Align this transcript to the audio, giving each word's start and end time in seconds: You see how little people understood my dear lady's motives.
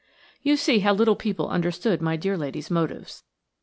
You 0.41 0.55
see 0.57 0.79
how 0.79 0.95
little 0.95 1.15
people 1.15 1.47
understood 1.49 2.01
my 2.01 2.15
dear 2.15 2.35
lady's 2.35 2.71
motives. 2.71 3.23